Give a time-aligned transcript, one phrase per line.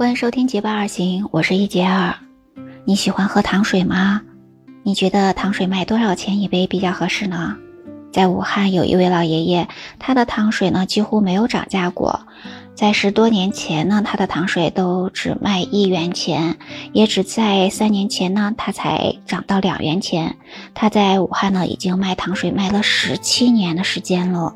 [0.00, 2.14] 欢迎收听《结伴而行》，我是一杰儿。
[2.86, 4.22] 你喜欢喝糖水吗？
[4.82, 7.54] 你觉得糖水卖多少钱一杯比较合适呢？
[8.10, 9.68] 在武汉有一位老爷爷，
[9.98, 12.18] 他的糖水呢几乎没有涨价过。
[12.74, 16.56] 在十多年前呢，他的糖水都只卖一元钱，
[16.94, 20.34] 也只在三年前呢，他才涨到两元钱。
[20.72, 24.54] 他在武汉呢已经卖糖水卖了十七年的时间了。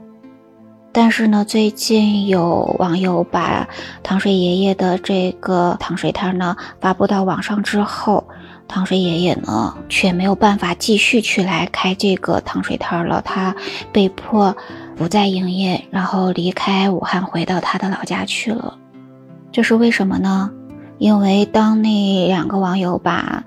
[0.94, 3.68] 但是呢，最近有网友把
[4.04, 8.24] 糖水爷爷的这个糖水摊呢发布到网上之后，
[8.68, 13.52] 糖水爷爷呢却没有办法继续去来开这个糖水摊了，他
[13.92, 14.56] 被迫
[14.94, 18.78] 不再营业，然后离开武汉，回到他的老家去了。
[19.50, 20.48] 这是为什么呢？
[20.98, 23.42] 因为当那两个网友把。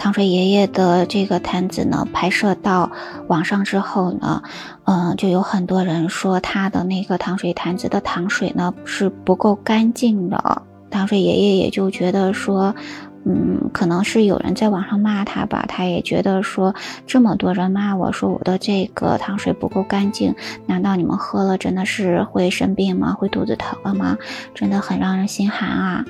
[0.00, 2.90] 糖水爷爷的这个摊子呢，拍摄到
[3.28, 4.42] 网上之后呢，
[4.84, 10.62] 嗯，就有很多人说他的那个糖水摊子的糖水呢是不够干净的。
[10.90, 12.74] 糖水爷爷也就觉得说，
[13.26, 16.74] 嗯，可能是有人在网上骂他吧，他也觉得说，
[17.06, 20.34] 这么多人骂我说我的这个糖水不够干净，
[20.64, 23.12] 难道你们喝了真的是会生病吗？
[23.12, 24.16] 会肚子疼了吗？
[24.54, 26.06] 真的很让人心寒啊。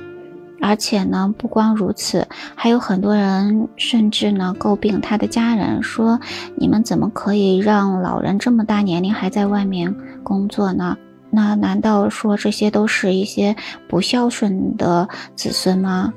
[0.61, 6.21] 而且呢，不光如此，还有很多人甚至呢诟病他的家人，说
[6.57, 10.97] 你们怎么可以让老人这么大年龄还在外面工作呢？
[11.31, 13.55] 那难道说这些都是一些
[13.89, 16.13] 不孝顺的子孙吗？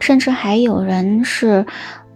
[0.00, 1.64] 甚至还有人是，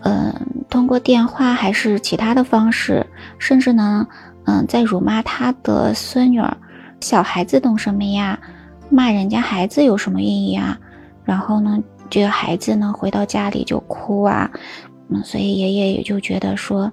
[0.01, 0.35] 嗯，
[0.69, 3.07] 通过电话还是其他的方式，
[3.39, 4.07] 甚至呢，
[4.45, 6.55] 嗯，在辱骂他的孙女儿，
[7.01, 8.39] 小孩子懂什么呀？
[8.91, 10.79] 骂人家孩子有什么意义啊？
[11.29, 14.51] 然后呢，这个孩子呢回到家里就哭啊，
[15.11, 16.91] 嗯，所以爷爷也就觉得说，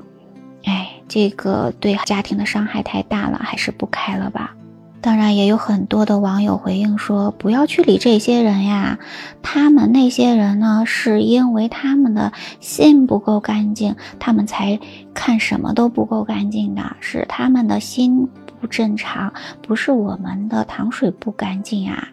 [0.65, 4.53] 哎，这个对家庭的伤害太大了，还是不开了吧。
[4.99, 8.99] 当然，也有很多的网友回应说，不要去理这些人呀，
[9.41, 14.77] 他们那些人呢，是因为他们的心不够干净，他们才
[15.13, 18.27] 看什么都不够干净的，是他们的心
[18.59, 19.31] 不正常，
[19.61, 22.09] 不是我们的糖水不干净啊。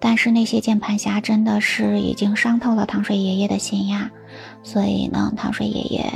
[0.00, 4.10] 但是那些键盘侠真的是已经伤透了糖水爷爷的心呀，
[4.62, 6.12] 所以呢，糖水爷爷，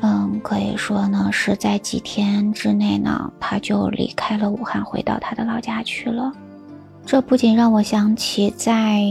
[0.00, 6.32] 嗯，可以说呢是在几天之内呢，他就离开了武汉，回到他的老家去了。
[7.04, 9.02] 这不仅让我想起在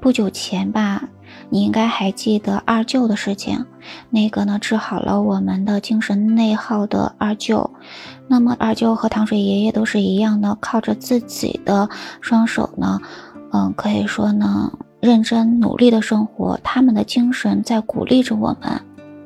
[0.00, 1.02] 不久前吧，
[1.48, 3.66] 你应该还记得二舅的事情，
[4.08, 7.68] 那个呢治好了我们的精神内耗的二舅。
[8.28, 11.88] 那么二舅和糖水爷爷都是一样的，靠着自己的
[12.20, 13.00] 双手呢。
[13.52, 18.80] 嗯，可以说呢，认真努力的生活，他们的精神在鼓励着我们。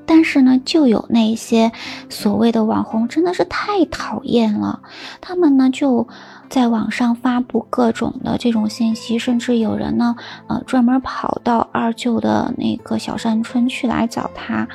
[0.07, 1.73] 但是呢，就有那些
[2.11, 4.81] 所谓的网红，真的是太讨厌了。
[5.21, 6.07] 他们呢，就
[6.51, 10.15] 在网上发布各种的这种信息，甚至有人呢，
[10.47, 14.69] 呃，专门跑到二舅的那个小山村去来找他，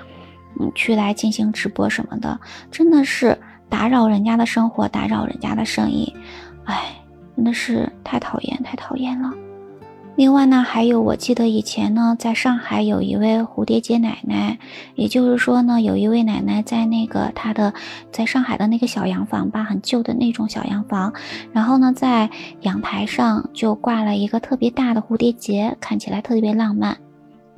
[0.59, 2.39] 嗯，去来进行直播什么的，
[2.71, 3.39] 真的是
[3.69, 6.11] 打扰人家的生活，打扰人家的生意，
[6.65, 6.98] 哎。
[7.35, 9.31] 真的是太讨厌，太讨厌了。
[10.15, 14.59] 另外呢，还有我记得以前呢，在上海有一位蝴蝶结奶奶，
[14.95, 17.73] 也就是说呢，有一位奶奶在那个她的
[18.11, 21.13] 在上海的那个小洋房吧，很旧的那种小洋房，
[21.53, 22.29] 然后呢，在
[22.63, 26.97] 阳台上就挂了一个特别大的蝴蝶结，看起来特别浪漫。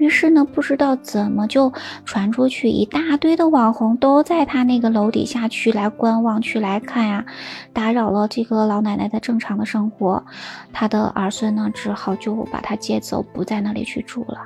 [0.01, 1.71] 于是呢，不知道怎么就
[2.05, 7.23] 传出去，一大堆的网红都在他那个楼底下去来观望，去来看呀，
[7.71, 10.25] 打扰了这个老奶奶的正常的生活。
[10.73, 14.39] 他的儿孙呢，只好就把他接走，不在那里去住了。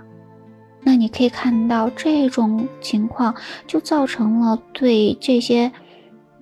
[0.84, 3.34] 那你可以看到，这种情况
[3.66, 5.72] 就造成了对这些。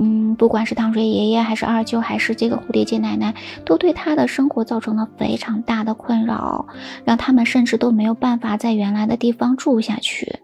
[0.06, 3.34] 嗯，不管是糖水爷爷，还是二舅，还是这个蝴蝶结奶奶，
[3.66, 6.66] 都对他的生活造成了非常大的困扰，
[7.06, 10.40] 让他们甚至都没有办法在原来的地方住下去。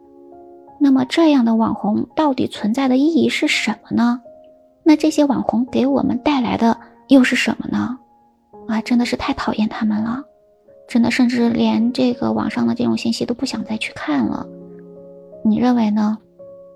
[0.79, 4.21] 那么，这样的网红到底存在的意义是什么呢？
[4.81, 7.97] 那这些网红给我们带来的又是什么呢？
[8.69, 10.23] 啊，真的是太讨厌他们了，
[10.87, 14.47] 真的，甚至连这个网上的这种信息都不想再去看了。
[15.43, 16.17] 你认为呢？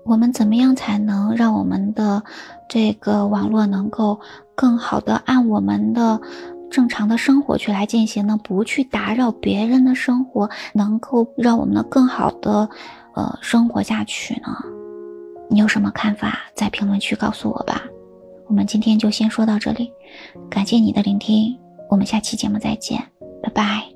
[0.04, 2.22] 我们怎么样才能让我们的
[2.68, 4.20] 这个网络能够
[4.54, 6.20] 更好的按我们的
[6.70, 8.38] 正常的生活去来进行呢？
[8.42, 12.68] 不去打扰别人的生活，能够让我们更好的
[13.14, 14.56] 呃生活下去呢？
[15.48, 16.38] 你有什么看法？
[16.54, 17.82] 在评论区告诉我吧。
[18.46, 19.90] 我们今天就先说到这里，
[20.50, 21.56] 感谢你的聆听，
[21.88, 23.02] 我们下期节目再见，
[23.42, 23.93] 拜拜。